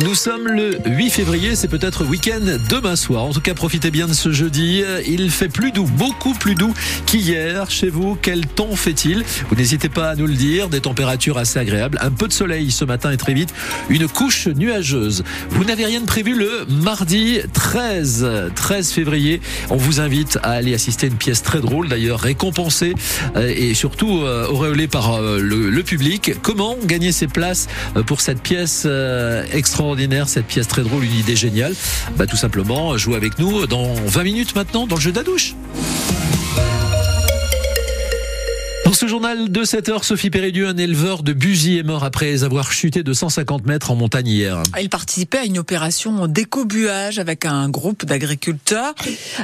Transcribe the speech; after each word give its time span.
Nous 0.00 0.14
sommes 0.14 0.46
le 0.46 0.78
8 0.86 1.10
février, 1.10 1.56
c'est 1.56 1.66
peut-être 1.66 2.04
week-end 2.04 2.38
demain 2.70 2.94
soir. 2.94 3.24
En 3.24 3.32
tout 3.32 3.40
cas, 3.40 3.54
profitez 3.54 3.90
bien 3.90 4.06
de 4.06 4.12
ce 4.12 4.30
jeudi. 4.30 4.84
Il 5.08 5.28
fait 5.28 5.48
plus 5.48 5.72
doux, 5.72 5.86
beaucoup 5.86 6.34
plus 6.34 6.54
doux 6.54 6.72
qu'hier. 7.06 7.68
Chez 7.68 7.88
vous, 7.88 8.16
quel 8.22 8.46
temps 8.46 8.76
fait-il? 8.76 9.24
Vous 9.48 9.56
n'hésitez 9.56 9.88
pas 9.88 10.10
à 10.10 10.14
nous 10.14 10.28
le 10.28 10.34
dire. 10.34 10.68
Des 10.68 10.80
températures 10.80 11.36
assez 11.36 11.58
agréables, 11.58 11.98
un 12.00 12.12
peu 12.12 12.28
de 12.28 12.32
soleil 12.32 12.70
ce 12.70 12.84
matin 12.84 13.10
et 13.10 13.16
très 13.16 13.34
vite 13.34 13.52
une 13.88 14.06
couche 14.06 14.46
nuageuse. 14.46 15.24
Vous 15.50 15.64
n'avez 15.64 15.84
rien 15.84 16.00
de 16.00 16.06
prévu 16.06 16.34
le 16.34 16.64
mardi 16.68 17.40
13, 17.52 18.50
13 18.54 18.92
février. 18.92 19.40
On 19.68 19.76
vous 19.76 20.00
invite 20.00 20.38
à 20.44 20.52
aller 20.52 20.74
assister 20.74 21.06
à 21.06 21.10
une 21.10 21.16
pièce 21.16 21.42
très 21.42 21.60
drôle, 21.60 21.88
d'ailleurs 21.88 22.20
récompensée 22.20 22.94
euh, 23.34 23.52
et 23.54 23.74
surtout 23.74 24.20
euh, 24.20 24.46
auréolée 24.46 24.86
par 24.86 25.14
euh, 25.14 25.40
le, 25.40 25.70
le 25.70 25.82
public. 25.82 26.34
Comment 26.42 26.76
gagner 26.84 27.10
ses 27.10 27.26
places 27.26 27.66
pour 28.06 28.20
cette 28.20 28.42
pièce 28.42 28.86
extraordinaire? 29.52 29.87
Cette 30.26 30.46
pièce 30.46 30.68
très 30.68 30.82
drôle, 30.82 31.04
une 31.04 31.14
idée 31.14 31.36
géniale. 31.36 31.74
Bah, 32.16 32.26
tout 32.26 32.36
simplement, 32.36 32.96
jouez 32.96 33.16
avec 33.16 33.38
nous 33.38 33.66
dans 33.66 33.94
20 33.94 34.22
minutes 34.22 34.54
maintenant 34.54 34.86
dans 34.86 34.96
le 34.96 35.00
jeu 35.00 35.12
de 35.12 35.16
la 35.16 35.22
douche. 35.22 35.54
Dans 38.88 38.94
ce 38.94 39.06
journal 39.06 39.52
de 39.52 39.64
7 39.64 39.90
heures, 39.90 40.04
Sophie 40.04 40.30
Péridieu, 40.30 40.66
un 40.66 40.78
éleveur 40.78 41.22
de 41.22 41.34
Buzy 41.34 41.76
est 41.76 41.82
mort 41.82 42.04
après 42.04 42.42
avoir 42.42 42.72
chuté 42.72 43.02
de 43.02 43.12
150 43.12 43.66
mètres 43.66 43.90
en 43.90 43.96
montagne 43.96 44.28
hier. 44.28 44.62
Il 44.80 44.88
participait 44.88 45.38
à 45.38 45.44
une 45.44 45.58
opération 45.58 46.26
d'écobuage 46.26 47.18
avec 47.18 47.44
un 47.44 47.68
groupe 47.68 48.06
d'agriculteurs. 48.06 48.94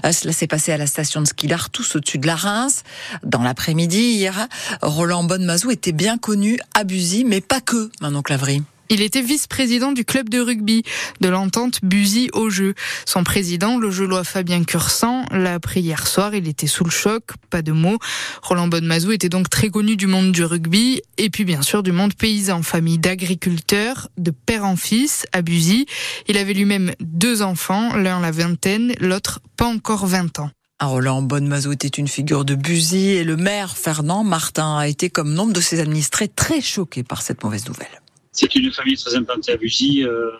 Euh, 0.03 0.13
cela 0.13 0.33
s'est 0.33 0.47
passé 0.47 0.73
à 0.73 0.79
la 0.79 0.87
station 0.87 1.21
de 1.21 1.27
ski 1.27 1.51
tous 1.73 1.97
au-dessus 1.97 2.17
de 2.17 2.27
la 2.27 2.37
Reims. 2.37 2.85
Dans 3.23 3.43
l'après-midi 3.43 4.15
hier, 4.15 4.49
Roland 4.81 5.25
Bonnemazou 5.25 5.71
était 5.71 5.93
bien 5.93 6.17
connu 6.17 6.59
à 6.73 6.85
Buzy, 6.85 7.25
mais 7.25 7.43
pas 7.43 7.61
que, 7.61 7.91
maintenant 8.01 8.23
Clavry. 8.23 8.63
Il 8.91 9.01
était 9.01 9.23
vice-président 9.23 9.93
du 9.93 10.05
club 10.05 10.29
de 10.29 10.41
rugby 10.41 10.83
de 11.21 11.29
l'entente 11.29 11.81
Buzy 11.83 12.29
au 12.35 12.51
jeu. 12.51 12.75
Son 13.07 13.25
président, 13.25 13.79
le 13.79 13.91
gelois 13.91 14.25
Fabien 14.25 14.63
Cursan, 14.63 15.25
l'a 15.31 15.55
appris 15.55 15.81
hier 15.81 16.07
soir. 16.07 16.35
Il 16.35 16.49
était 16.49 16.67
sous 16.67 16.85
le 16.85 16.91
choc, 16.91 17.25
pas 17.49 17.63
de 17.63 17.73
mots. 17.73 17.99
Roland 18.43 18.69
Bonnemazou 18.69 19.13
était 19.13 19.31
donc 19.31 19.49
très 19.49 19.71
connu 19.71 19.97
du 19.97 20.07
monde 20.07 20.33
du 20.33 20.45
rugby 20.45 21.01
et 21.17 21.31
puis 21.31 21.45
bien 21.45 21.63
sûr 21.63 21.83
du 21.83 21.93
monde 21.93 22.15
paysan, 22.15 22.63
famille 22.63 22.99
d'agriculteurs, 22.99 24.09
de 24.19 24.31
père 24.31 24.65
en 24.65 24.77
fils 24.77 25.27
à 25.33 25.41
Buzy. 25.41 25.87
Il 26.29 26.37
avait 26.37 26.55
lui-même 26.55 26.93
deux 27.01 27.41
enfants, 27.41 27.97
l'un 27.97 28.21
la 28.21 28.31
vingtaine, 28.33 28.93
l'autre 29.01 29.41
pas 29.57 29.67
encore 29.67 30.07
20 30.07 30.41
ans. 30.41 30.51
Roland 30.81 31.23
Bonnemazou 31.23 31.73
était 31.73 31.89
une 31.89 32.09
figure 32.09 32.45
de 32.45 32.55
Buzy 32.55 33.11
et 33.11 33.25
le 33.25 33.37
maire 33.37 33.77
Fernand 33.77 34.25
Martin 34.25 34.77
a 34.77 34.89
été, 34.89 35.09
comme 35.09 35.33
nombre 35.33 35.55
de 35.55 35.61
ses 35.61 35.81
administrés, 35.81 36.29
très 36.29 36.61
choqué 36.61 37.03
par 37.03 37.23
cette 37.23 37.43
mauvaise 37.43 37.67
nouvelle 37.67 38.04
c'est 38.35 38.55
une 38.57 38.73
famille 38.73 38.97
très 38.97 39.15
implantée 39.15 39.53
à 39.53 39.57
Bugy. 39.57 40.05
Euh, 40.05 40.31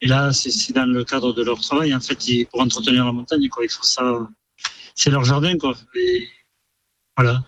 et 0.00 0.08
là, 0.08 0.32
c'est 0.32 0.72
dans 0.72 0.86
le 0.86 1.04
cadre 1.04 1.32
de 1.32 1.42
leur 1.42 1.60
travail. 1.60 1.94
En 1.94 2.00
fait, 2.00 2.18
pour 2.50 2.60
entretenir 2.60 3.04
la 3.04 3.12
montagne, 3.12 3.48
quoi, 3.48 3.64
ils 3.64 3.70
font 3.70 3.82
ça. 3.82 4.28
C'est 4.94 5.10
leur 5.10 5.24
jardin, 5.24 5.56
quoi. 5.56 5.76
Et 5.94 6.28
voilà, 7.16 7.44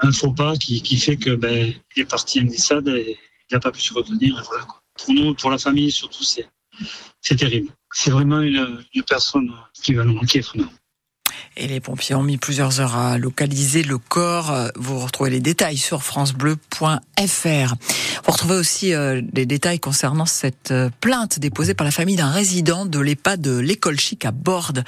un, 0.00 0.12
faux 0.12 0.32
pas 0.32 0.56
qui, 0.56 0.82
qui 0.82 0.96
fait 0.96 1.16
que 1.16 1.34
ben, 1.34 1.74
il 1.94 2.02
est 2.02 2.04
parti 2.06 2.40
en 2.40 2.44
glissade 2.44 2.88
et 2.88 3.18
il 3.50 3.54
n'a 3.54 3.60
pas 3.60 3.72
pu 3.72 3.80
se 3.80 3.92
retenir. 3.92 4.38
Et 4.38 4.42
voilà, 4.44 4.64
quoi. 4.64 4.82
Pour 4.94 5.14
nous, 5.14 5.34
pour 5.34 5.50
la 5.50 5.58
famille, 5.58 5.90
surtout, 5.90 6.24
c'est 6.24 7.36
terrible. 7.36 7.70
C'est 7.92 8.10
vraiment 8.10 8.40
une, 8.40 8.84
une 8.94 9.02
personne 9.02 9.52
qui 9.72 9.94
va 9.94 10.04
nous 10.04 10.14
manquer, 10.14 10.40
vraiment. 10.40 10.70
Et 11.56 11.68
les 11.68 11.80
pompiers 11.80 12.16
ont 12.16 12.22
mis 12.22 12.36
plusieurs 12.36 12.80
heures 12.80 12.96
à 12.96 13.16
localiser 13.16 13.84
le 13.84 13.98
corps. 13.98 14.52
Vous 14.74 14.98
retrouvez 14.98 15.30
les 15.30 15.40
détails 15.40 15.76
sur 15.76 16.02
francebleu.fr. 16.02 17.74
Vous 18.24 18.32
retrouvez 18.32 18.54
aussi 18.54 18.94
euh, 18.94 19.20
des 19.22 19.44
détails 19.44 19.78
concernant 19.78 20.24
cette 20.24 20.70
euh, 20.70 20.88
plainte 21.00 21.38
déposée 21.38 21.74
par 21.74 21.84
la 21.84 21.90
famille 21.90 22.16
d'un 22.16 22.30
résident 22.30 22.86
de 22.86 22.98
l'EHPAD 22.98 23.40
de 23.40 23.58
l'école 23.58 24.00
chic 24.00 24.24
à 24.24 24.30
Borde, 24.30 24.82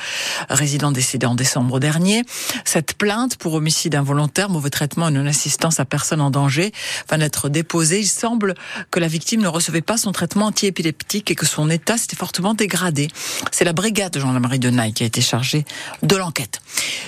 résident 0.49 0.91
décédé 0.91 1.27
en 1.27 1.35
décembre 1.35 1.79
dernier. 1.79 2.25
Cette 2.65 2.95
plainte 2.95 3.37
pour 3.37 3.55
homicide 3.55 3.95
involontaire, 3.95 4.49
mauvais 4.49 4.71
traitement 4.71 5.09
et 5.09 5.13
non-assistance 5.13 5.81
à 5.81 5.85
personne 5.85 6.21
en 6.21 6.31
danger 6.31 6.73
va 7.11 7.19
d'être 7.19 7.49
déposée. 7.49 8.01
Il 8.01 8.09
semble 8.09 8.55
que 8.91 9.01
la 9.01 9.09
victime 9.09 9.43
ne 9.43 9.49
recevait 9.49 9.83
pas 9.83 9.99
son 9.99 10.13
traitement 10.13 10.47
antiépileptique 10.47 11.31
et 11.31 11.35
que 11.35 11.47
son 11.47 11.69
état 11.71 11.99
s'était 11.99 12.17
fortement 12.17 12.55
dégradé. 12.55 13.09
C'est 13.53 13.65
la 13.65 13.73
brigade 13.73 14.13
de 14.13 14.21
gendarmerie 14.21 14.59
de 14.59 14.71
Naï 14.71 14.93
qui 14.93 15.03
a 15.03 15.07
été 15.07 15.21
chargée 15.21 15.65
de 16.03 16.17
l'enquête. 16.17 16.56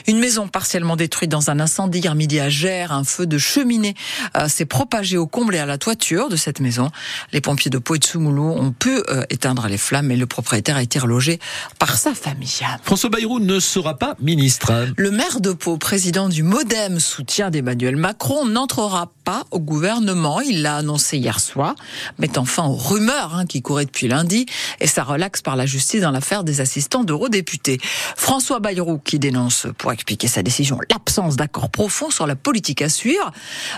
Une 0.06 0.19
maison 0.19 0.48
partiellement 0.48 0.97
détruite 0.97 1.31
dans 1.31 1.50
un 1.50 1.60
incendie 1.60 1.98
hier 1.98 2.14
midi 2.14 2.41
à 2.41 2.48
Gers. 2.48 2.92
Un 2.92 3.04
feu 3.04 3.26
de 3.26 3.38
cheminée 3.38 3.94
euh, 4.36 4.48
s'est 4.48 4.64
propagé 4.64 5.16
au 5.16 5.26
comble 5.26 5.54
et 5.54 5.59
à 5.59 5.66
la 5.66 5.78
toiture 5.78 6.28
de 6.28 6.36
cette 6.36 6.60
maison. 6.60 6.91
Les 7.32 7.41
pompiers 7.41 7.70
de 7.70 7.78
Pau 7.78 7.94
et 7.94 7.98
de 7.98 8.04
Soumoulou 8.04 8.53
ont 8.53 8.72
pu 8.72 8.91
euh, 9.10 9.25
éteindre 9.31 9.66
les 9.69 9.78
flammes 9.78 10.10
et 10.10 10.16
le 10.16 10.26
propriétaire 10.26 10.76
a 10.76 10.82
été 10.82 10.98
relogé 10.98 11.38
par 11.78 11.97
sa 11.97 12.14
famille. 12.14 12.60
François 12.82 13.10
Bayrou 13.10 13.41
ne 13.41 13.60
sera 13.60 13.98
pas 13.98 14.16
ministre. 14.20 14.88
Le 14.97 15.10
maire 15.10 15.41
de 15.41 15.53
Pau, 15.53 15.76
président 15.76 16.28
du 16.28 16.42
Modem, 16.42 17.00
soutien 17.00 17.50
d'Emmanuel 17.50 17.97
Macron, 17.97 18.47
n'entrera 18.47 19.12
pas 19.25 19.44
au 19.50 19.60
gouvernement. 19.60 20.41
Il 20.41 20.62
l'a 20.62 20.76
annoncé 20.76 21.19
hier 21.19 21.41
soir, 21.41 21.75
mettant 22.19 22.44
fin 22.44 22.65
aux 22.65 22.76
rumeurs 22.76 23.34
hein, 23.34 23.47
qui 23.47 23.62
couraient 23.62 23.84
depuis 23.84 24.09
lundi 24.09 24.47
et 24.80 24.86
ça 24.86 25.03
relaxe 25.04 25.42
par 25.42 25.56
la 25.56 25.66
justice 25.66 26.00
dans 26.00 26.10
l'affaire 26.10 26.44
des 26.44 26.60
assistants 26.60 27.04
d'eurodéputés. 27.04 27.78
François 28.16 28.60
Bayrou 28.60 28.98
qui 28.98 29.19
dénonce 29.19 29.38
pour 29.78 29.93
expliquer 29.93 30.28
sa 30.28 30.43
décision 30.43 30.78
l'absence 30.91 31.37
d'accord 31.37 31.71
profond 31.71 32.10
sur 32.10 32.26
la 32.26 32.37
politique 32.37 32.82
à 32.82 32.88
suivre. 32.88 33.32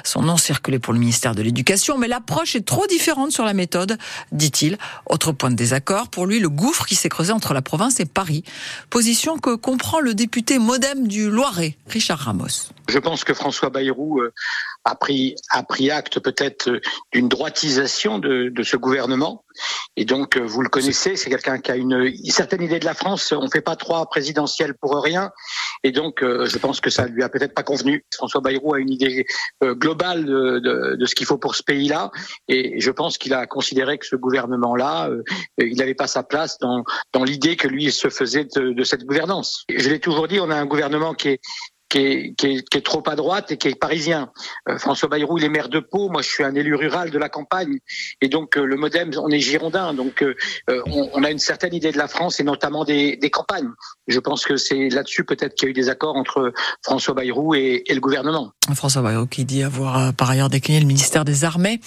Son 0.05 0.23
nom 0.23 0.37
circulait 0.37 0.79
pour 0.79 0.93
le 0.93 0.99
ministère 0.99 1.35
de 1.35 1.43
l'Éducation, 1.43 1.99
mais 1.99 2.09
l'approche 2.09 2.57
est 2.57 2.67
trop 2.67 2.87
différente 2.87 3.33
sur 3.33 3.45
la 3.45 3.55
méthode, 3.55 3.99
dit-il. 4.33 4.79
Autre 5.07 5.33
point 5.33 5.51
de 5.51 5.57
désaccord, 5.57 6.09
pour 6.09 6.27
lui, 6.27 6.41
le 6.41 6.49
gouffre 6.49 6.87
qui 6.87 6.95
s'est 6.95 7.09
creusé 7.09 7.33
entre 7.33 7.55
la 7.55 7.63
province 7.63 8.01
et 8.01 8.05
Paris. 8.07 8.45
Position 8.89 9.39
que 9.39 9.55
comprend 9.55 10.01
le 10.01 10.15
député 10.15 10.59
modem 10.59 11.09
du 11.09 11.31
Loiret, 11.31 11.77
Richard 11.89 12.19
Ramos. 12.19 12.73
Je 12.89 12.99
pense 12.99 13.25
que 13.25 13.35
François 13.35 13.71
Bayrou 13.71 14.21
euh, 14.21 14.33
a 14.85 14.95
pris, 14.95 15.37
a 15.51 15.63
pris 15.63 15.91
acte 15.91 16.21
peut-être 16.21 16.81
d'une 17.13 17.29
droitisation 17.29 18.19
de, 18.19 18.49
de, 18.49 18.63
ce 18.63 18.77
gouvernement. 18.77 19.45
Et 19.97 20.05
donc, 20.05 20.37
euh, 20.37 20.41
vous 20.41 20.63
le 20.63 20.69
connaissez, 20.69 21.17
c'est 21.17 21.29
quelqu'un 21.29 21.59
qui 21.59 21.71
a 21.71 21.77
une, 21.77 22.13
certaine 22.31 22.63
idée 22.63 22.79
de 22.79 22.85
la 22.85 22.95
France. 22.95 23.33
On 23.33 23.49
fait 23.51 23.61
pas 23.61 23.77
trois 23.77 24.07
présidentielles 24.07 24.75
pour 24.75 25.03
rien. 25.03 25.33
Et 25.85 25.93
donc, 25.93 26.23
euh, 26.23 26.47
je 26.47 26.59
pense 26.59 26.81
que 26.81 26.89
ça 26.89 27.07
lui 27.07 27.23
a 27.23 27.29
peut-être 27.29 27.55
pas 27.55 27.63
convenu. 27.63 28.05
François 28.15 28.41
Bayrou 28.41 28.75
a 28.75 28.79
une 28.79 28.91
idée 28.91 29.27
globale 29.63 30.25
de, 30.25 30.97
de, 30.97 31.07
ce 31.07 31.15
qu'il 31.15 31.27
faut 31.27 31.39
pour 31.39 31.55
ce 31.55 31.63
pays-là. 31.63 32.11
Et 32.49 32.81
je 32.81 32.91
pense 32.91 33.19
qu'il 33.19 33.35
a 33.35 33.47
considéré 33.47 33.99
que 33.99 34.07
ce 34.07 34.17
gouvernement-là, 34.17 35.11
il 35.59 35.77
n'avait 35.77 35.95
pas 35.95 36.07
sa 36.07 36.23
place 36.23 36.59
dans, 36.59 36.85
dans 37.13 37.25
l'idée 37.25 37.57
que 37.57 37.69
lui 37.69 37.91
se 37.93 38.09
faisait 38.09 38.47
de 38.55 38.85
cette 38.85 39.05
gouvernance. 39.05 39.65
Je 39.69 39.89
l'ai 39.89 40.01
toujours 40.01 40.29
dit, 40.29 40.41
on 40.41 40.51
a 40.51 40.57
un 40.57 40.67
gouvernement 40.67 41.15
qui 41.15 41.29
est, 41.29 41.41
qui 41.91 41.99
est, 41.99 42.35
qui, 42.37 42.47
est, 42.47 42.69
qui 42.69 42.79
est, 42.79 42.83
trop 42.83 43.03
à 43.07 43.17
droite 43.17 43.53
et 43.53 43.57
qui 43.59 43.69
est 43.69 43.79
parisien. 43.79 44.31
Euh, 44.69 44.79
François 44.79 45.09
Bayrou, 45.09 45.39
il 45.39 45.45
est 45.45 45.49
maire 45.49 45.69
de 45.69 45.81
Pau. 45.81 46.09
Moi, 46.09 46.23
je 46.23 46.29
suis 46.29 46.45
un 46.45 46.55
élu 46.55 46.75
rural 46.75 47.11
de 47.11 47.19
la 47.19 47.29
campagne. 47.29 47.79
Et 48.23 48.29
donc, 48.29 48.57
euh, 48.57 48.65
le 48.65 48.77
MoDem, 48.77 49.11
on 49.19 49.29
est 49.29 49.41
girondin. 49.41 49.93
Donc, 49.93 50.23
euh, 50.23 50.35
on, 50.69 51.11
on, 51.13 51.25
a 51.25 51.31
une 51.31 51.39
certaine 51.39 51.75
idée 51.75 51.93
de 51.93 51.99
la 51.99 52.09
France 52.09 52.41
et 52.41 52.45
notamment 52.45 52.85
des, 52.85 53.17
des 53.17 53.31
campagnes. 53.31 53.71
Je 54.07 54.19
pense 54.21 54.45
que 54.45 54.57
c'est 54.57 54.89
là-dessus 54.89 55.25
peut-être 55.25 55.55
qu'il 55.55 55.67
y 55.67 55.69
a 55.69 55.71
eu 55.71 55.75
des 55.75 55.89
accords 55.89 56.17
entre 56.17 56.53
François 56.83 57.15
Bayrou 57.15 57.55
et, 57.55 57.83
et, 57.87 57.95
le 57.95 58.01
gouvernement. 58.01 58.53
François 58.75 59.03
Bayrou 59.03 59.27
qui 59.27 59.45
dit 59.45 59.63
avoir 59.63 60.15
par 60.15 60.31
ailleurs 60.31 60.49
décliné 60.49 60.81
le 60.81 60.87
ministère 60.87 61.25
des 61.25 61.45
Armées. 61.45 61.81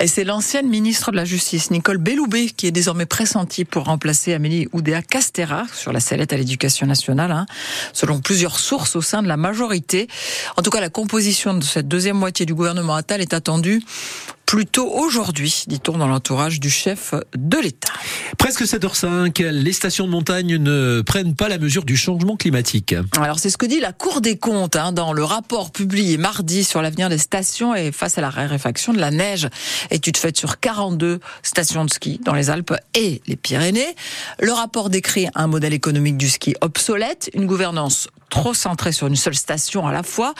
Et 0.00 0.06
c'est 0.06 0.24
l'ancienne 0.24 0.68
ministre 0.68 1.10
de 1.10 1.16
la 1.16 1.26
Justice, 1.26 1.70
Nicole 1.70 1.98
Belloubet, 1.98 2.46
qui 2.46 2.66
est 2.66 2.72
désormais 2.72 3.06
pressentie 3.06 3.66
pour 3.66 3.84
remplacer 3.84 4.32
Amélie 4.32 4.68
Oudéa 4.72 5.02
Castera 5.02 5.64
sur 5.72 5.92
la 5.92 6.00
sellette 6.00 6.32
à 6.32 6.36
l'éducation 6.36 6.86
nationale. 6.86 7.30
Hein, 7.30 7.46
selon 7.92 8.20
plusieurs 8.20 8.58
sources 8.58 8.96
au 8.96 9.02
sein 9.02 9.22
de 9.22 9.28
la 9.28 9.36
majorité. 9.50 10.06
En 10.56 10.62
tout 10.62 10.70
cas, 10.70 10.80
la 10.80 10.90
composition 10.90 11.54
de 11.54 11.64
cette 11.64 11.88
deuxième 11.88 12.16
moitié 12.16 12.46
du 12.46 12.54
gouvernement 12.54 12.94
Attal 12.94 13.20
est 13.20 13.34
attendue 13.34 13.82
plutôt 14.50 14.90
aujourd'hui, 14.90 15.62
dit-on 15.68 15.96
dans 15.96 16.08
l'entourage 16.08 16.58
du 16.58 16.70
chef 16.70 17.14
de 17.36 17.56
l'État. 17.58 17.92
Presque 18.36 18.62
7h05, 18.62 19.44
les 19.48 19.72
stations 19.72 20.06
de 20.06 20.10
montagne 20.10 20.56
ne 20.56 21.02
prennent 21.02 21.36
pas 21.36 21.48
la 21.48 21.56
mesure 21.56 21.84
du 21.84 21.96
changement 21.96 22.36
climatique. 22.36 22.96
Alors 23.16 23.38
c'est 23.38 23.48
ce 23.48 23.56
que 23.56 23.66
dit 23.66 23.78
la 23.78 23.92
Cour 23.92 24.20
des 24.20 24.36
comptes 24.38 24.74
hein, 24.74 24.90
dans 24.90 25.12
le 25.12 25.22
rapport 25.22 25.70
publié 25.70 26.16
mardi 26.16 26.64
sur 26.64 26.82
l'avenir 26.82 27.08
des 27.08 27.18
stations 27.18 27.76
et 27.76 27.92
face 27.92 28.18
à 28.18 28.22
la 28.22 28.30
raréfaction 28.30 28.92
de 28.92 28.98
la 28.98 29.12
neige. 29.12 29.48
Étude 29.92 30.16
faite 30.16 30.36
sur 30.36 30.58
42 30.58 31.20
stations 31.44 31.84
de 31.84 31.90
ski 31.90 32.20
dans 32.24 32.34
les 32.34 32.50
Alpes 32.50 32.74
et 32.94 33.22
les 33.28 33.36
Pyrénées. 33.36 33.94
Le 34.40 34.50
rapport 34.50 34.90
décrit 34.90 35.28
un 35.36 35.46
modèle 35.46 35.74
économique 35.74 36.16
du 36.16 36.28
ski 36.28 36.56
obsolète, 36.60 37.30
une 37.34 37.46
gouvernance 37.46 38.08
trop 38.30 38.54
centrée 38.54 38.92
sur 38.92 39.06
une 39.06 39.16
seule 39.16 39.34
station 39.34 39.86
à 39.86 39.92
la 39.92 40.02
fois, 40.02 40.34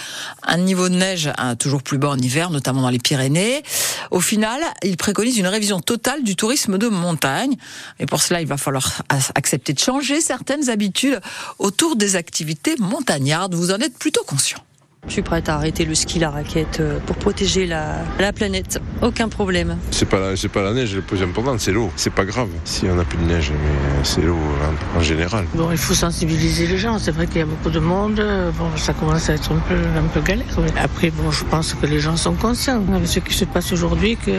un 0.45 0.57
niveau 0.57 0.89
de 0.89 0.95
neige 0.95 1.31
toujours 1.59 1.83
plus 1.83 1.99
bas 1.99 2.09
en 2.09 2.19
hiver, 2.19 2.51
notamment 2.51 2.83
dans 2.83 2.89
les 2.89 2.99
Pyrénées. 2.99 3.63
Au 4.11 4.21
final, 4.21 4.61
il 4.83 4.97
préconise 4.97 5.37
une 5.37 5.47
révision 5.47 5.81
totale 5.81 6.23
du 6.23 6.37
tourisme 6.37 6.79
de 6.79 6.89
montagne. 6.89 7.57
Et 7.99 8.07
pour 8.07 8.23
cela, 8.23 8.41
il 8.41 8.47
va 8.47 8.57
falloir 8.57 9.03
accepter 9.35 9.73
de 9.73 9.79
changer 9.79 10.21
certaines 10.21 10.71
habitudes 10.71 11.21
autour 11.59 11.97
des 11.97 12.17
activités 12.17 12.77
montagnardes. 12.79 13.55
Vous 13.55 13.73
en 13.73 13.79
êtes 13.79 13.99
plutôt 13.99 14.23
conscient. 14.25 14.59
Je 15.08 15.14
suis 15.14 15.23
prête 15.23 15.49
à 15.49 15.55
arrêter 15.55 15.85
le 15.87 15.94
ski, 15.94 16.19
la 16.19 16.31
raquette 16.31 16.79
euh, 16.79 16.99
pour 17.05 17.17
protéger 17.17 17.67
la, 17.67 17.97
la 18.20 18.32
planète. 18.32 18.81
Aucun 19.02 19.29
problème. 19.29 19.76
C'est 19.91 20.06
pas 20.06 20.20
la, 20.20 20.37
c'est 20.37 20.49
pas 20.49 20.62
la 20.62 20.73
neige 20.73 20.94
le 20.94 21.00
plus 21.00 21.23
important, 21.23 21.56
c'est 21.58 21.73
l'eau. 21.73 21.91
C'est 21.97 22.12
pas 22.12 22.25
grave 22.26 22.49
si 22.64 22.85
on 22.87 22.94
n'a 22.94 23.05
plus 23.05 23.19
de 23.19 23.25
neige, 23.25 23.50
mais 23.50 24.05
c'est 24.05 24.20
l'eau 24.20 24.37
en, 24.37 24.99
en 24.99 25.02
général. 25.02 25.47
Bon, 25.55 25.69
il 25.73 25.79
faut 25.79 25.94
sensibiliser 25.94 26.67
les 26.67 26.76
gens. 26.79 26.99
C'est 26.99 27.11
vrai 27.12 27.26
qu'il 27.26 27.38
y 27.38 27.43
a 27.43 27.47
beaucoup 27.47 27.70
de 27.70 27.81
monde. 27.81 28.23
Bon, 28.58 28.67
ça 28.76 28.93
commence 28.93 29.31
à 29.31 29.35
être 29.35 29.50
un 29.52 29.58
peu, 29.58 29.75
un 29.75 30.06
peu 30.12 30.20
galère. 30.20 30.47
Mais 30.62 30.79
après, 30.81 31.11
bon, 31.11 31.31
je 31.31 31.44
pense 31.44 31.75
que 31.75 31.87
les 31.87 31.99
gens 31.99 32.17
sont 32.17 32.35
conscients 32.35 32.81
de 32.81 33.06
ce 33.06 33.20
qui 33.20 33.32
se 33.35 33.46
passe 33.46 33.73
aujourd'hui, 33.73 34.17
qu'il 34.17 34.35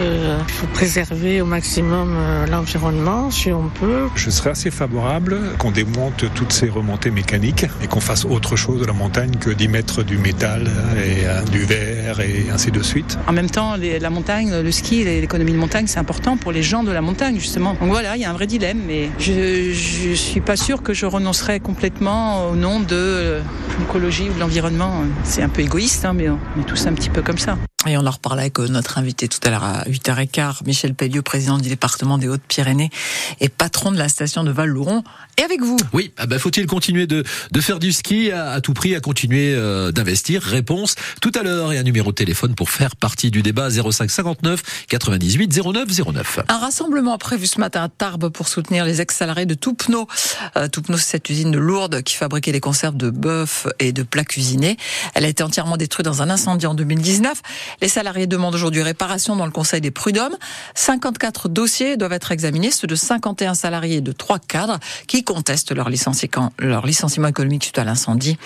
faut 0.47 0.67
préserver 0.67 1.41
au 1.41 1.45
maximum 1.45 2.13
euh, 2.15 2.45
l'environnement 2.45 3.31
si 3.31 3.51
on 3.51 3.67
peut. 3.67 4.07
Je 4.15 4.29
serais 4.29 4.51
assez 4.51 4.71
favorable 4.71 5.37
qu'on 5.57 5.71
démonte 5.71 6.23
toutes 6.35 6.53
ces 6.53 6.69
remontées 6.69 7.11
mécaniques 7.11 7.65
et 7.83 7.87
qu'on 7.87 7.99
fasse 7.99 8.25
autre 8.25 8.55
chose 8.55 8.79
de 8.79 8.85
la 8.85 8.93
montagne 8.93 9.31
que 9.37 9.49
d'y 9.49 9.67
mettre 9.67 10.03
du 10.03 10.17
métal 10.17 10.50
et 10.59 11.25
euh, 11.25 11.41
du 11.43 11.59
verre 11.65 12.19
et 12.19 12.45
ainsi 12.51 12.71
de 12.71 12.81
suite. 12.81 13.17
En 13.27 13.33
même 13.33 13.49
temps, 13.49 13.75
la 13.77 14.09
montagne, 14.09 14.61
le 14.61 14.71
ski, 14.71 15.03
l'économie 15.03 15.53
de 15.53 15.57
montagne, 15.57 15.87
c'est 15.87 15.99
important 15.99 16.37
pour 16.37 16.51
les 16.51 16.63
gens 16.63 16.83
de 16.83 16.91
la 16.91 17.01
montagne, 17.01 17.39
justement. 17.39 17.75
Donc 17.79 17.89
voilà, 17.89 18.15
il 18.15 18.21
y 18.21 18.25
a 18.25 18.29
un 18.29 18.33
vrai 18.33 18.47
dilemme, 18.47 18.79
mais 18.85 19.09
je, 19.19 19.71
je 19.73 20.13
suis 20.13 20.41
pas 20.41 20.55
sûre 20.55 20.83
que 20.83 20.93
je 20.93 21.05
renoncerai 21.05 21.59
complètement 21.59 22.49
au 22.49 22.55
nom 22.55 22.79
de 22.79 23.39
l'écologie 23.79 24.29
ou 24.29 24.33
de 24.33 24.39
l'environnement. 24.39 25.03
C'est 25.23 25.41
un 25.41 25.49
peu 25.49 25.61
égoïste, 25.61 26.05
hein, 26.05 26.13
mais 26.13 26.29
on 26.29 26.61
est 26.61 26.65
tous 26.65 26.85
un 26.87 26.93
petit 26.93 27.09
peu 27.09 27.21
comme 27.21 27.37
ça. 27.37 27.57
Et 27.87 27.97
on 27.97 28.05
en 28.05 28.11
reparlait 28.11 28.41
avec 28.43 28.59
notre 28.59 28.99
invité 28.99 29.27
tout 29.27 29.39
à 29.43 29.49
l'heure 29.49 29.63
à 29.63 29.83
8h15, 29.85 30.63
Michel 30.65 30.93
Pellieu, 30.93 31.23
président 31.23 31.57
du 31.57 31.67
département 31.67 32.19
des 32.19 32.27
Hautes-Pyrénées 32.27 32.91
et 33.39 33.49
patron 33.49 33.91
de 33.91 33.97
la 33.97 34.07
station 34.07 34.43
de 34.43 34.51
Val-Louron. 34.51 35.03
Et 35.39 35.41
avec 35.41 35.61
vous 35.61 35.77
Oui, 35.91 36.11
ah 36.17 36.27
bah 36.27 36.37
faut-il 36.37 36.67
continuer 36.67 37.07
de, 37.07 37.23
de 37.51 37.61
faire 37.61 37.79
du 37.79 37.91
ski 37.91 38.29
à, 38.29 38.51
à 38.51 38.61
tout 38.61 38.73
prix, 38.73 38.95
à 38.95 38.99
continuer 38.99 39.55
euh, 39.55 39.91
d'investir? 39.91 40.43
Réponse 40.43 40.93
tout 41.21 41.31
à 41.33 41.41
l'heure 41.41 41.73
et 41.73 41.79
un 41.79 41.83
numéro 41.83 42.11
de 42.11 42.15
téléphone 42.15 42.53
pour 42.53 42.69
faire 42.69 42.95
partie 42.95 43.31
du 43.31 43.41
débat 43.41 43.69
05 43.71 44.11
59 44.11 44.85
98 44.87 45.61
09 45.65 45.87
09. 46.13 46.39
Un 46.49 46.57
rassemblement 46.59 47.17
prévu 47.17 47.47
ce 47.47 47.59
matin 47.59 47.83
à 47.83 47.89
Tarbes 47.89 48.29
pour 48.29 48.47
soutenir 48.47 48.85
les 48.85 49.01
ex-salariés 49.01 49.47
de 49.47 49.55
Toupneau. 49.55 50.07
Euh, 50.55 50.67
Toupneau, 50.67 50.97
c'est 50.97 51.11
cette 51.11 51.29
usine 51.31 51.49
de 51.49 51.57
Lourdes 51.57 52.03
qui 52.03 52.15
fabriquait 52.15 52.51
des 52.51 52.59
conserves 52.59 52.95
de 52.95 53.09
bœuf 53.09 53.65
et 53.79 53.91
de 53.91 54.03
plats 54.03 54.23
cuisinés. 54.23 54.77
Elle 55.15 55.25
a 55.25 55.29
été 55.29 55.41
entièrement 55.41 55.77
détruite 55.77 56.05
dans 56.05 56.21
un 56.21 56.29
incendie 56.29 56.67
en 56.67 56.75
2019. 56.75 57.41
Les 57.81 57.87
salariés 57.87 58.27
demandent 58.27 58.55
aujourd'hui 58.55 58.81
réparation 58.81 59.35
dans 59.35 59.45
le 59.45 59.51
Conseil 59.51 59.81
des 59.81 59.91
prud'hommes. 59.91 60.35
54 60.75 61.49
dossiers 61.49 61.97
doivent 61.97 62.13
être 62.13 62.31
examinés, 62.31 62.71
ceux 62.71 62.87
de 62.87 62.95
51 62.95 63.53
salariés 63.53 63.97
et 63.97 64.01
de 64.01 64.11
3 64.11 64.39
cadres 64.39 64.79
qui 65.07 65.23
contestent 65.23 65.71
leur 65.71 65.89
licenciement, 65.89 66.53
leur 66.59 66.85
licenciement 66.85 67.27
économique 67.27 67.63
suite 67.63 67.77
à 67.77 67.83
l'incendie, 67.83 68.37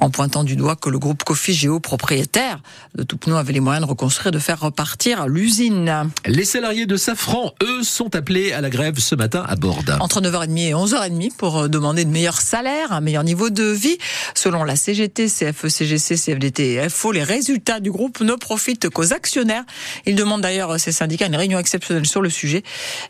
en 0.00 0.10
pointant 0.10 0.44
du 0.44 0.56
doigt 0.56 0.76
que 0.76 0.90
le 0.90 0.98
groupe 0.98 1.24
Cofigeo, 1.24 1.80
propriétaire 1.80 2.60
de 2.94 3.02
Toupneau, 3.02 3.36
avait 3.36 3.52
les 3.52 3.60
moyens 3.60 3.84
de 3.84 3.90
reconstruire 3.90 4.28
et 4.28 4.30
de 4.30 4.38
faire 4.38 4.60
repartir 4.60 5.26
l'usine. 5.26 6.10
Les 6.26 6.44
salariés 6.44 6.86
de 6.86 6.96
Safran, 6.96 7.52
eux, 7.62 7.82
sont 7.82 8.14
appelés 8.14 8.52
à 8.52 8.60
la 8.60 8.70
grève 8.70 8.98
ce 8.98 9.14
matin 9.14 9.44
à 9.46 9.56
Bordeaux. 9.56 9.92
Entre 10.00 10.20
9h30 10.20 10.58
et 10.58 10.72
11h30 10.72 11.36
pour 11.36 11.68
demander 11.68 12.04
de 12.04 12.10
meilleurs 12.10 12.40
salaires, 12.40 12.92
un 12.92 13.00
meilleur 13.00 13.24
niveau 13.24 13.50
de 13.50 13.64
vie. 13.64 13.98
Selon 14.34 14.64
la 14.64 14.76
CGT, 14.76 15.26
CFE, 15.26 15.68
CGC, 15.68 16.16
CFDT 16.16 16.74
et 16.74 16.88
FO, 16.88 17.12
les 17.12 17.22
résultats 17.22 17.80
du 17.80 17.90
groupe 17.90 18.20
ne 18.20 18.34
profitent 18.34 18.71
qu'aux 18.78 19.12
actionnaires. 19.12 19.64
Ils 20.06 20.14
demandent 20.14 20.42
d'ailleurs 20.42 20.78
ces 20.78 20.92
syndicats 20.92 21.26
une 21.26 21.36
réunion 21.36 21.58
exceptionnelle 21.58 22.06
sur 22.06 22.22
le 22.22 22.30
sujet 22.30 22.62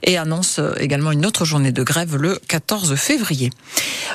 et 0.02 0.18
annoncent 0.18 0.62
également 0.78 1.12
une 1.12 1.26
autre 1.26 1.44
journée 1.44 1.72
de 1.72 1.82
grève 1.82 2.16
le 2.16 2.38
14 2.48 2.94
février. 2.96 3.50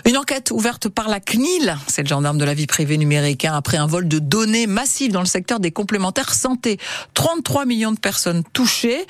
Une 0.05 0.17
enquête 0.17 0.51
ouverte 0.51 0.89
par 0.89 1.07
la 1.09 1.19
CNIL, 1.19 1.77
c'est 1.87 2.03
le 2.03 2.07
gendarme 2.07 2.37
de 2.37 2.45
la 2.45 2.53
vie 2.53 2.67
privée 2.67 2.97
numérique, 2.97 3.45
hein, 3.45 3.53
après 3.55 3.77
un 3.77 3.87
vol 3.87 4.07
de 4.07 4.19
données 4.19 4.67
massif 4.67 5.11
dans 5.11 5.19
le 5.19 5.25
secteur 5.25 5.59
des 5.59 5.71
complémentaires 5.71 6.33
santé. 6.33 6.77
33 7.13 7.65
millions 7.65 7.91
de 7.91 7.99
personnes 7.99 8.43
touchées. 8.53 9.05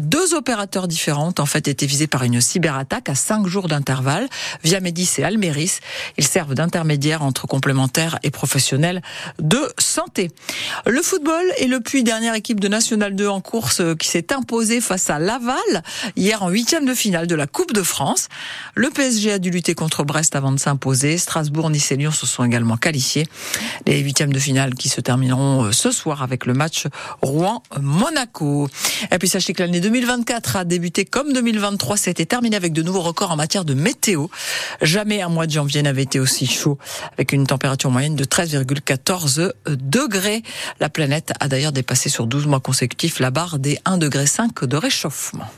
Deux 0.00 0.34
opérateurs 0.34 0.88
différents 0.88 1.34
en 1.38 1.46
fait 1.46 1.68
étaient 1.68 1.86
visés 1.86 2.06
par 2.06 2.22
une 2.22 2.40
cyberattaque 2.40 3.08
à 3.08 3.14
cinq 3.14 3.46
jours 3.46 3.68
d'intervalle 3.68 4.28
via 4.64 4.80
Médis 4.80 5.08
et 5.18 5.24
Almeris. 5.24 5.78
Ils 6.18 6.26
servent 6.26 6.54
d'intermédiaires 6.54 7.22
entre 7.22 7.46
complémentaires 7.46 8.18
et 8.22 8.30
professionnels 8.30 9.02
de 9.38 9.60
santé. 9.78 10.30
Le 10.86 11.02
football 11.02 11.44
est 11.58 11.66
le 11.66 11.80
puis 11.82 12.04
dernière 12.04 12.34
équipe 12.34 12.60
de 12.60 12.68
National 12.68 13.14
2 13.14 13.28
en 13.28 13.40
course 13.40 13.82
qui 13.98 14.08
s'est 14.08 14.32
imposée 14.32 14.80
face 14.80 15.10
à 15.10 15.18
Laval 15.18 15.56
hier 16.16 16.42
en 16.42 16.48
huitième 16.48 16.86
de 16.86 16.94
finale 16.94 17.26
de 17.26 17.34
la 17.34 17.46
Coupe 17.46 17.72
de 17.72 17.82
France. 17.82 18.28
Le 18.74 18.90
PSG 18.90 19.32
a 19.32 19.38
dû 19.38 19.50
lutter 19.50 19.74
contre 19.74 20.04
Brest 20.04 20.36
avant 20.36 20.52
de 20.52 20.58
s'imposer. 20.58 21.18
Strasbourg, 21.18 21.70
Nice 21.70 21.92
et 21.92 21.96
Lyon 21.96 22.10
se 22.10 22.26
sont 22.26 22.44
également 22.44 22.76
qualifiés. 22.76 23.26
Les 23.86 23.98
huitièmes 24.00 24.32
de 24.32 24.38
finale 24.38 24.74
qui 24.74 24.88
se 24.88 25.00
termineront 25.00 25.72
ce 25.72 25.90
soir 25.90 26.22
avec 26.22 26.46
le 26.46 26.54
match 26.54 26.86
Rouen-Monaco. 27.20 28.68
Et 29.10 29.18
puis 29.18 29.28
sachez 29.28 29.52
que 29.52 29.62
l'année 29.62 29.80
2024 29.80 30.56
a 30.56 30.64
débuté 30.64 31.04
comme 31.04 31.32
2023. 31.32 31.96
C'était 31.96 32.26
terminé 32.26 32.56
avec 32.56 32.72
de 32.72 32.82
nouveaux 32.82 33.02
records 33.02 33.30
en 33.30 33.36
matière 33.36 33.64
de 33.64 33.74
météo. 33.74 34.26
Jamais 34.80 35.22
un 35.22 35.28
mois 35.28 35.46
de 35.46 35.52
janvier 35.52 35.82
n'avait 35.82 36.02
été 36.02 36.20
aussi 36.20 36.46
chaud 36.46 36.78
avec 37.14 37.32
une 37.32 37.46
température 37.46 37.90
moyenne 37.90 38.16
de 38.16 38.24
13,14 38.24 39.52
degrés. 39.66 40.42
La 40.80 40.88
planète 40.88 41.32
a 41.40 41.48
d'ailleurs 41.48 41.71
dépassé 41.72 42.08
sur 42.08 42.26
12 42.26 42.46
mois 42.46 42.60
consécutifs 42.60 43.18
la 43.18 43.30
barre 43.30 43.58
des 43.58 43.76
1,5 43.86 43.98
degré 43.98 44.66
de 44.66 44.76
réchauffement. 44.76 45.50